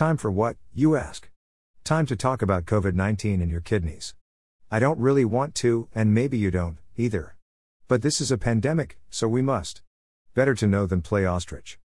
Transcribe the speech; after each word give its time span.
Time 0.00 0.16
for 0.16 0.30
what, 0.30 0.56
you 0.72 0.96
ask? 0.96 1.28
Time 1.84 2.06
to 2.06 2.16
talk 2.16 2.40
about 2.40 2.64
COVID 2.64 2.94
19 2.94 3.42
and 3.42 3.50
your 3.50 3.60
kidneys. 3.60 4.14
I 4.70 4.78
don't 4.78 4.98
really 4.98 5.26
want 5.26 5.54
to, 5.56 5.88
and 5.94 6.14
maybe 6.14 6.38
you 6.38 6.50
don't, 6.50 6.78
either. 6.96 7.36
But 7.86 8.00
this 8.00 8.18
is 8.18 8.32
a 8.32 8.38
pandemic, 8.38 8.98
so 9.10 9.28
we 9.28 9.42
must. 9.42 9.82
Better 10.34 10.54
to 10.54 10.66
know 10.66 10.86
than 10.86 11.02
play 11.02 11.26
ostrich. 11.26 11.78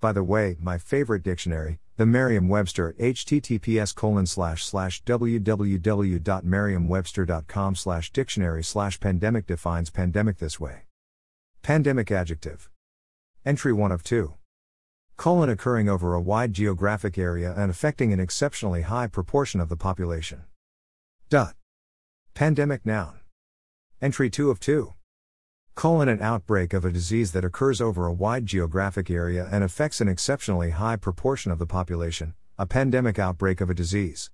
By 0.00 0.10
the 0.10 0.24
way, 0.24 0.56
my 0.58 0.76
favorite 0.76 1.22
dictionary, 1.22 1.78
the 1.96 2.04
Merriam-Webster 2.04 2.96
https 2.98 3.94
colon 3.94 4.26
slash 4.26 4.64
slash 4.64 5.04
www.merriam-webster.com 5.04 7.74
slash 7.76 8.10
dictionary 8.10 8.64
slash 8.64 8.98
pandemic 8.98 9.46
defines 9.46 9.90
pandemic 9.90 10.38
this 10.38 10.58
way. 10.58 10.86
Pandemic 11.62 12.10
adjective. 12.10 12.68
Entry 13.44 13.72
1 13.72 13.92
of 13.92 14.02
2. 14.02 14.34
Colon 15.16 15.48
occurring 15.48 15.88
over 15.88 16.14
a 16.14 16.20
wide 16.20 16.52
geographic 16.52 17.16
area 17.16 17.54
and 17.56 17.70
affecting 17.70 18.12
an 18.12 18.20
exceptionally 18.20 18.82
high 18.82 19.06
proportion 19.06 19.60
of 19.60 19.68
the 19.68 19.76
population. 19.76 20.44
Dot. 21.28 21.54
Pandemic 22.34 22.84
noun. 22.84 23.20
Entry 24.00 24.28
2 24.28 24.50
of 24.50 24.60
2 24.60 24.92
colon 25.76 26.08
an 26.08 26.22
outbreak 26.22 26.72
of 26.72 26.86
a 26.86 26.90
disease 26.90 27.32
that 27.32 27.44
occurs 27.44 27.82
over 27.82 28.06
a 28.06 28.12
wide 28.12 28.46
geographic 28.46 29.10
area 29.10 29.46
and 29.52 29.62
affects 29.62 30.00
an 30.00 30.08
exceptionally 30.08 30.70
high 30.70 30.96
proportion 30.96 31.52
of 31.52 31.58
the 31.58 31.66
population, 31.66 32.32
a 32.58 32.64
pandemic 32.64 33.18
outbreak 33.18 33.60
of 33.60 33.68
a 33.68 33.74
disease. 33.74 34.30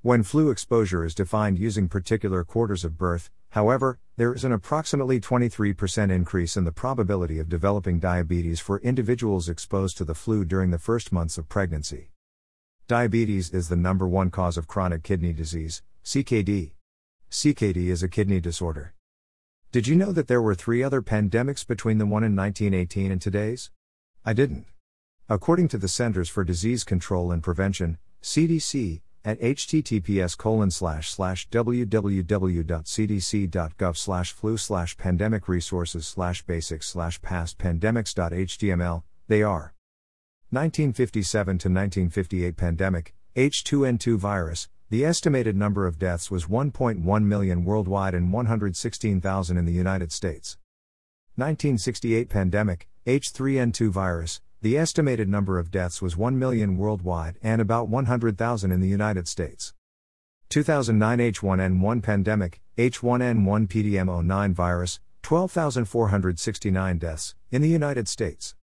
When 0.01 0.23
flu 0.23 0.49
exposure 0.49 1.05
is 1.05 1.15
defined 1.15 1.59
using 1.59 1.87
particular 1.87 2.43
quarters 2.43 2.83
of 2.83 2.97
birth, 2.97 3.31
however, 3.51 3.99
there 4.17 4.35
is 4.35 4.45
an 4.45 4.53
approximately 4.53 5.21
23% 5.21 6.11
increase 6.11 6.57
in 6.57 6.65
the 6.65 6.73
probability 6.73 7.39
of 7.39 7.49
developing 7.49 7.99
diabetes 7.99 8.61
for 8.61 8.81
individuals 8.81 9.49
exposed 9.49 9.97
to 9.97 10.05
the 10.05 10.15
flu 10.15 10.45
during 10.45 10.71
the 10.71 10.79
first 10.79 11.13
months 11.13 11.39
of 11.39 11.49
pregnancy. 11.49 12.11
Diabetes 12.87 13.51
is 13.51 13.69
the 13.69 13.77
number 13.77 14.07
one 14.09 14.31
cause 14.31 14.57
of 14.57 14.67
chronic 14.67 15.03
kidney 15.03 15.33
disease, 15.33 15.83
CKD. 16.05 16.73
CKD 17.31 17.87
is 17.87 18.03
a 18.03 18.09
kidney 18.09 18.41
disorder. 18.41 18.95
Did 19.73 19.87
you 19.87 19.95
know 19.95 20.11
that 20.11 20.27
there 20.27 20.43
were 20.43 20.57
three 20.57 20.83
other 20.83 21.01
pandemics 21.01 21.65
between 21.65 21.99
the 21.99 22.07
one 22.07 22.25
in 22.25 22.35
1918 22.35 23.13
and 23.13 23.23
today's? 23.23 23.71
I 24.25 24.33
didn't. 24.33 24.67
According 25.29 25.69
to 25.69 25.79
the 25.79 25.87
Centers 25.87 26.29
for 26.29 26.43
Disease 26.43 26.83
Control 26.83 27.31
and 27.31 27.41
Prevention, 27.41 27.99
CDC, 28.21 29.01
at 29.25 29.41
https 29.41 30.37
colon 30.37 30.71
slash 30.71 31.11
slash 31.11 31.49
www.cdc.gov 31.51 32.27
slash 33.97 34.33
flu 34.33 34.57
slash 34.57 34.97
pandemic 34.97 35.49
resources 35.49 36.07
slash 36.07 36.43
basics 36.43 36.89
slash 36.89 37.21
past 37.21 37.59
pandemics.html, 37.59 39.03
they 39.29 39.43
are. 39.43 39.75
1957 40.51 41.47
to 41.59 41.69
1958 41.69 42.57
pandemic, 42.57 43.15
H2N2 43.37 44.17
virus, 44.17 44.69
the 44.89 45.05
estimated 45.05 45.55
number 45.55 45.87
of 45.87 46.01
deaths 46.01 46.33
was 46.33 46.47
1.1 46.47 47.25
million 47.25 47.65
worldwide 47.65 48.15
and 48.15 48.33
116,000 48.33 49.57
in 49.57 49.65
the 49.65 49.73
United 49.73 50.11
States. 50.11 50.59
1968 51.37 52.29
pandemic, 52.29 52.89
H3N2 53.07 53.89
virus, 53.89 54.41
the 54.63 54.77
estimated 54.77 55.27
number 55.27 55.59
of 55.59 55.71
deaths 55.71 56.03
was 56.03 56.19
1 56.19 56.39
million 56.39 56.77
worldwide 56.77 57.39
and 57.43 57.63
about 57.63 57.89
100,000 57.89 58.71
in 58.71 58.81
the 58.81 58.89
United 58.89 59.27
States. 59.27 59.73
2009 60.51 61.19
H1N1 61.19 62.03
pandemic, 62.03 62.61
H1N1 62.77 63.69
PDM09 63.69 64.53
virus, 64.53 65.01
12,469 65.23 66.99
deaths, 66.99 67.35
in 67.51 67.63
the 67.63 67.69
United 67.69 68.07
States. 68.07 68.55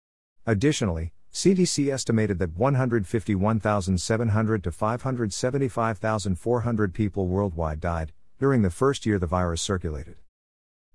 Additionally, 0.46 1.14
CDC 1.34 1.92
estimated 1.92 2.38
that 2.38 2.56
151,700 2.56 4.64
to 4.64 4.72
575,400 4.72 6.94
people 6.94 7.28
worldwide 7.28 7.80
died 7.80 8.12
during 8.38 8.62
the 8.62 8.70
first 8.70 9.08
year 9.08 9.18
the 9.18 9.26
virus 9.26 9.64
circulated. 9.64 10.18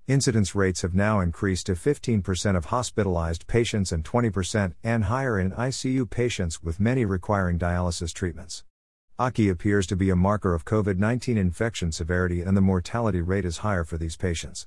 Incidence 0.08 0.56
rates 0.56 0.82
have 0.82 0.96
now 0.96 1.20
increased 1.20 1.66
to 1.66 1.75
15% 1.75 2.56
of 2.56 2.64
hospitalized 2.66 3.46
patients 3.46 3.93
and 3.93 4.04
20% 4.04 4.75
and 4.82 5.04
higher 5.04 5.38
in 5.38 5.52
ICU 5.52 6.10
patients 6.10 6.60
with 6.60 6.81
many 6.81 7.04
requiring 7.04 7.56
dialysis 7.56 8.12
treatments. 8.12 8.64
AKI 9.20 9.49
appears 9.49 9.87
to 9.87 9.94
be 9.94 10.10
a 10.10 10.16
marker 10.16 10.54
of 10.54 10.64
COVID 10.64 10.99
19 10.99 11.38
infection 11.38 11.93
severity 11.93 12.40
and 12.40 12.56
the 12.56 12.60
mortality 12.60 13.20
rate 13.20 13.44
is 13.44 13.58
higher 13.58 13.84
for 13.84 13.96
these 13.96 14.16
patients. 14.16 14.66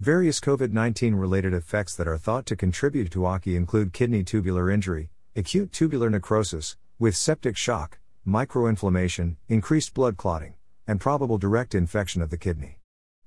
Various 0.00 0.40
COVID 0.40 0.72
19 0.72 1.14
related 1.14 1.52
effects 1.52 1.94
that 1.94 2.08
are 2.08 2.16
thought 2.16 2.46
to 2.46 2.56
contribute 2.56 3.10
to 3.10 3.26
AKI 3.26 3.56
include 3.56 3.92
kidney 3.92 4.24
tubular 4.24 4.70
injury, 4.70 5.10
acute 5.36 5.70
tubular 5.70 6.08
necrosis, 6.08 6.78
with 6.98 7.14
septic 7.14 7.58
shock, 7.58 7.98
microinflammation, 8.26 9.36
increased 9.48 9.92
blood 9.92 10.16
clotting, 10.16 10.54
and 10.86 10.98
probable 10.98 11.36
direct 11.36 11.74
infection 11.74 12.22
of 12.22 12.30
the 12.30 12.38
kidney. 12.38 12.78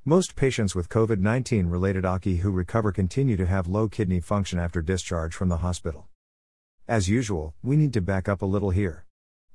Most 0.09 0.35
patients 0.35 0.73
with 0.73 0.89
COVID 0.89 1.19
19 1.19 1.67
related 1.67 2.03
AKI 2.03 2.37
who 2.37 2.49
recover 2.49 2.91
continue 2.91 3.37
to 3.37 3.45
have 3.45 3.67
low 3.67 3.87
kidney 3.87 4.19
function 4.19 4.57
after 4.57 4.81
discharge 4.81 5.35
from 5.35 5.49
the 5.49 5.57
hospital. 5.57 6.07
As 6.87 7.07
usual, 7.07 7.53
we 7.61 7.75
need 7.75 7.93
to 7.93 8.01
back 8.01 8.27
up 8.27 8.41
a 8.41 8.47
little 8.47 8.71
here. 8.71 9.05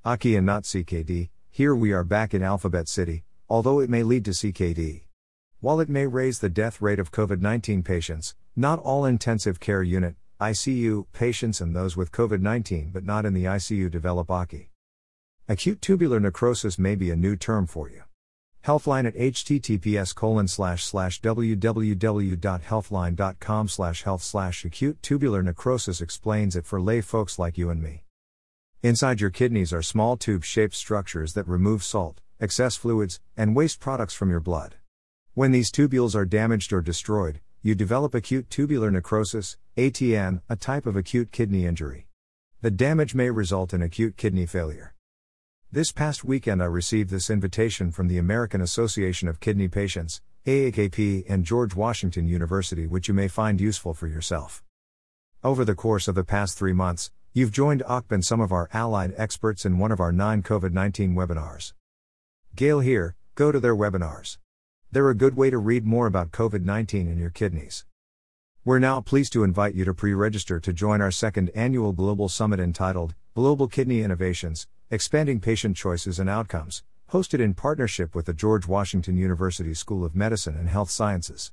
AKI 0.04 0.36
and 0.36 0.46
not 0.46 0.62
CKD, 0.62 1.30
here 1.50 1.74
we 1.74 1.90
are 1.90 2.04
back 2.04 2.34
in 2.34 2.44
Alphabet 2.44 2.86
City, 2.86 3.24
although 3.48 3.80
it 3.80 3.90
may 3.90 4.04
lead 4.04 4.24
to 4.26 4.30
CKD. 4.30 5.06
While 5.58 5.80
it 5.80 5.88
may 5.88 6.06
raise 6.06 6.38
the 6.38 6.48
death 6.48 6.80
rate 6.80 7.00
of 7.00 7.10
COVID 7.10 7.40
19 7.40 7.82
patients, 7.82 8.36
not 8.54 8.78
all 8.78 9.04
intensive 9.04 9.58
care 9.58 9.82
unit, 9.82 10.14
ICU, 10.40 11.06
patients 11.12 11.60
and 11.60 11.74
those 11.74 11.96
with 11.96 12.12
COVID 12.12 12.40
19 12.40 12.90
but 12.92 13.02
not 13.02 13.26
in 13.26 13.34
the 13.34 13.46
ICU 13.46 13.90
develop 13.90 14.30
AKI. 14.30 14.70
Acute 15.48 15.82
tubular 15.82 16.20
necrosis 16.20 16.78
may 16.78 16.94
be 16.94 17.10
a 17.10 17.16
new 17.16 17.34
term 17.34 17.66
for 17.66 17.90
you. 17.90 18.04
Healthline 18.66 19.06
at 19.06 19.14
https 19.14 20.14
colon 20.14 20.48
slash 20.48 20.84
slash 20.84 21.20
www.healthline.com 21.20 23.68
slash 23.68 24.02
health 24.04 24.22
slash 24.22 24.64
acute 24.64 25.02
tubular 25.02 25.42
necrosis 25.42 26.00
explains 26.00 26.56
it 26.56 26.64
for 26.64 26.80
lay 26.80 27.02
folks 27.02 27.38
like 27.38 27.58
you 27.58 27.68
and 27.68 27.82
me. 27.82 28.04
Inside 28.82 29.20
your 29.20 29.28
kidneys 29.28 29.74
are 29.74 29.82
small 29.82 30.16
tube 30.16 30.44
shaped 30.44 30.74
structures 30.74 31.34
that 31.34 31.46
remove 31.46 31.84
salt, 31.84 32.22
excess 32.40 32.74
fluids, 32.74 33.20
and 33.36 33.54
waste 33.54 33.80
products 33.80 34.14
from 34.14 34.30
your 34.30 34.40
blood. 34.40 34.76
When 35.34 35.52
these 35.52 35.70
tubules 35.70 36.14
are 36.14 36.24
damaged 36.24 36.72
or 36.72 36.80
destroyed, 36.80 37.42
you 37.60 37.74
develop 37.74 38.14
acute 38.14 38.48
tubular 38.48 38.90
necrosis, 38.90 39.58
ATN, 39.76 40.40
a 40.48 40.56
type 40.56 40.86
of 40.86 40.96
acute 40.96 41.32
kidney 41.32 41.66
injury. 41.66 42.06
The 42.62 42.70
damage 42.70 43.14
may 43.14 43.28
result 43.28 43.74
in 43.74 43.82
acute 43.82 44.16
kidney 44.16 44.46
failure. 44.46 44.93
This 45.74 45.90
past 45.90 46.22
weekend, 46.22 46.62
I 46.62 46.66
received 46.66 47.10
this 47.10 47.28
invitation 47.28 47.90
from 47.90 48.06
the 48.06 48.16
American 48.16 48.60
Association 48.60 49.26
of 49.26 49.40
Kidney 49.40 49.66
Patients, 49.66 50.20
AAKP, 50.46 51.24
and 51.28 51.44
George 51.44 51.74
Washington 51.74 52.28
University, 52.28 52.86
which 52.86 53.08
you 53.08 53.12
may 53.12 53.26
find 53.26 53.60
useful 53.60 53.92
for 53.92 54.06
yourself. 54.06 54.62
Over 55.42 55.64
the 55.64 55.74
course 55.74 56.06
of 56.06 56.14
the 56.14 56.22
past 56.22 56.56
three 56.56 56.72
months, 56.72 57.10
you've 57.32 57.50
joined 57.50 57.82
AKP 57.88 58.12
and 58.12 58.24
some 58.24 58.40
of 58.40 58.52
our 58.52 58.68
allied 58.72 59.14
experts 59.16 59.66
in 59.66 59.78
one 59.78 59.90
of 59.90 59.98
our 59.98 60.12
nine 60.12 60.44
COVID 60.44 60.72
19 60.72 61.16
webinars. 61.16 61.72
Gail 62.54 62.78
here, 62.78 63.16
go 63.34 63.50
to 63.50 63.58
their 63.58 63.74
webinars. 63.74 64.38
They're 64.92 65.10
a 65.10 65.12
good 65.16 65.36
way 65.36 65.50
to 65.50 65.58
read 65.58 65.84
more 65.84 66.06
about 66.06 66.30
COVID 66.30 66.64
19 66.64 67.08
and 67.08 67.18
your 67.18 67.30
kidneys. 67.30 67.84
We're 68.64 68.78
now 68.78 69.00
pleased 69.00 69.32
to 69.32 69.42
invite 69.42 69.74
you 69.74 69.84
to 69.86 69.92
pre 69.92 70.14
register 70.14 70.60
to 70.60 70.72
join 70.72 71.00
our 71.00 71.10
second 71.10 71.50
annual 71.52 71.90
Global 71.90 72.28
Summit 72.28 72.60
entitled 72.60 73.16
Global 73.34 73.66
Kidney 73.66 74.02
Innovations 74.02 74.68
Expanding 74.90 75.40
Patient 75.40 75.74
Choices 75.78 76.18
and 76.18 76.28
Outcomes, 76.28 76.82
hosted 77.10 77.40
in 77.40 77.54
partnership 77.54 78.14
with 78.14 78.26
the 78.26 78.34
George 78.34 78.68
Washington 78.68 79.16
University 79.16 79.72
School 79.72 80.04
of 80.04 80.14
Medicine 80.14 80.58
and 80.58 80.68
Health 80.68 80.90
Sciences. 80.90 81.52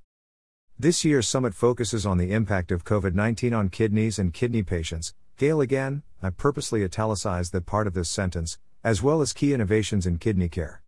This 0.78 1.06
year's 1.06 1.30
summit 1.30 1.54
focuses 1.54 2.06
on 2.06 2.18
the 2.18 2.34
impact 2.34 2.74
of 2.74 2.84
COVID 2.84 3.16
19 3.16 3.54
on 3.54 3.70
kidneys 3.70 4.20
and 4.20 4.34
kidney 4.34 4.64
patients. 4.64 5.14
Gail 5.38 5.62
again, 5.62 6.04
I 6.22 6.30
purposely 6.32 6.84
italicized 6.84 7.54
that 7.54 7.66
part 7.66 7.88
of 7.88 7.94
this 7.94 8.10
sentence, 8.10 8.60
as 8.84 9.02
well 9.02 9.22
as 9.22 9.32
key 9.32 9.54
innovations 9.54 10.06
in 10.06 10.18
kidney 10.18 10.50
care. 10.50 10.84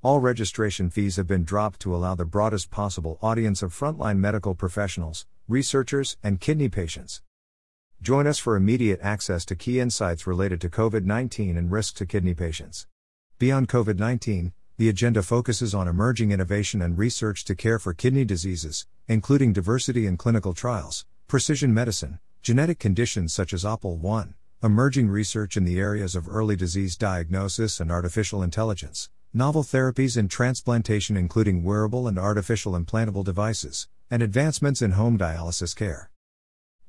All 0.00 0.20
registration 0.20 0.90
fees 0.90 1.16
have 1.16 1.26
been 1.26 1.42
dropped 1.42 1.80
to 1.80 1.96
allow 1.96 2.14
the 2.14 2.24
broadest 2.24 2.70
possible 2.70 3.18
audience 3.20 3.60
of 3.60 3.74
frontline 3.74 4.18
medical 4.18 4.54
professionals, 4.54 5.26
researchers, 5.48 6.16
and 6.22 6.40
kidney 6.40 6.68
patients. 6.68 7.22
Join 8.00 8.28
us 8.28 8.38
for 8.38 8.54
immediate 8.54 9.00
access 9.02 9.44
to 9.46 9.56
key 9.56 9.80
insights 9.80 10.24
related 10.24 10.60
to 10.60 10.70
COVID 10.70 11.04
19 11.04 11.56
and 11.56 11.70
risk 11.70 11.96
to 11.96 12.06
kidney 12.06 12.32
patients. 12.32 12.86
Beyond 13.40 13.68
COVID 13.68 13.98
19, 13.98 14.52
the 14.76 14.88
agenda 14.88 15.20
focuses 15.20 15.74
on 15.74 15.88
emerging 15.88 16.30
innovation 16.30 16.80
and 16.80 16.96
research 16.96 17.44
to 17.46 17.56
care 17.56 17.80
for 17.80 17.92
kidney 17.92 18.24
diseases, 18.24 18.86
including 19.08 19.52
diversity 19.52 20.06
in 20.06 20.16
clinical 20.16 20.54
trials, 20.54 21.06
precision 21.26 21.74
medicine, 21.74 22.20
genetic 22.40 22.78
conditions 22.78 23.32
such 23.32 23.52
as 23.52 23.64
APOL1, 23.64 24.34
emerging 24.62 25.08
research 25.08 25.56
in 25.56 25.64
the 25.64 25.80
areas 25.80 26.14
of 26.14 26.28
early 26.28 26.54
disease 26.54 26.96
diagnosis 26.96 27.80
and 27.80 27.90
artificial 27.90 28.44
intelligence, 28.44 29.10
novel 29.34 29.64
therapies 29.64 30.16
and 30.16 30.30
transplantation, 30.30 31.16
including 31.16 31.64
wearable 31.64 32.06
and 32.06 32.16
artificial 32.16 32.78
implantable 32.78 33.24
devices, 33.24 33.88
and 34.08 34.22
advancements 34.22 34.80
in 34.80 34.92
home 34.92 35.18
dialysis 35.18 35.74
care. 35.74 36.10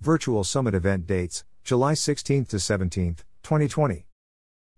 Virtual 0.02 0.46
Summit 0.46 0.74
event 0.76 1.06
dates 1.08 1.44
July 1.62 1.92
16th 1.92 2.48
to 2.48 2.56
17th, 2.56 3.18
2020. 3.44 4.06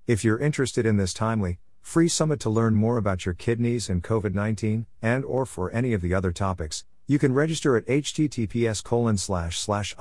If 0.07 0.23
you're 0.23 0.39
interested 0.39 0.83
in 0.83 0.97
this 0.97 1.13
timely, 1.13 1.59
free 1.79 2.07
summit 2.07 2.39
to 2.39 2.49
learn 2.49 2.73
more 2.73 2.97
about 2.97 3.23
your 3.23 3.35
kidneys 3.35 3.87
and 3.87 4.03
COVID-19 4.03 4.87
and 4.99 5.23
or 5.23 5.45
for 5.45 5.69
any 5.69 5.93
of 5.93 6.01
the 6.01 6.11
other 6.11 6.31
topics, 6.31 6.85
you 7.05 7.19
can 7.19 7.35
register 7.35 7.77
at 7.77 7.85
https 7.85 8.83
colon 8.83 9.15
slash 9.15 9.59
slash 9.59 9.93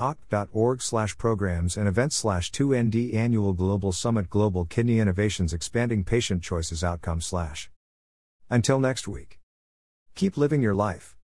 org 0.52 0.80
slash 0.80 1.18
programs 1.18 1.76
and 1.76 1.86
events 1.86 2.16
slash 2.16 2.50
2nd 2.50 3.12
annual 3.12 3.52
global 3.52 3.92
summit 3.92 4.30
global 4.30 4.64
kidney 4.64 5.00
innovations 5.00 5.52
expanding 5.52 6.02
patient 6.02 6.42
choices 6.42 6.82
outcome 6.82 7.20
slash. 7.20 7.70
Until 8.48 8.80
next 8.80 9.06
week. 9.06 9.38
Keep 10.14 10.38
living 10.38 10.62
your 10.62 10.74
life. 10.74 11.14